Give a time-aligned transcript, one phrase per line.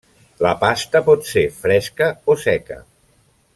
[0.45, 2.83] La pasta pot ser: fresca o seca.